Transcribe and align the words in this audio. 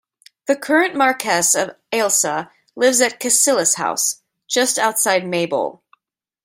The 0.47 0.55
current 0.55 0.95
Marquess 0.95 1.53
of 1.53 1.75
Ailsa 1.91 2.49
lives 2.75 3.01
at 3.01 3.19
Cassillis 3.19 3.75
House, 3.75 4.23
just 4.47 4.79
outside 4.79 5.27
Maybole. 5.27 5.83